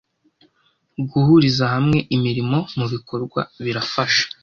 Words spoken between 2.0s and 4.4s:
imirimo mubikorwa birafasha